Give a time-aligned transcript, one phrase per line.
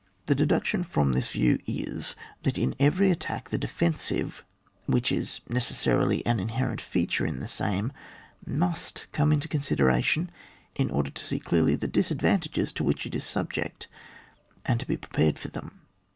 [0.25, 4.43] The deduction from this view is, that in every attack the defensive,
[4.87, 7.91] which is ne cessarily an inherent feature in the same,
[8.43, 10.31] must come into consideration,
[10.75, 13.87] in order to Bee clearly the disadvantages to which it is subject,
[14.65, 15.81] and to be prepared for them.